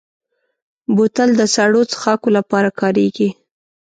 [0.95, 3.29] بوتل د سړو څښاکو لپاره کارېږي.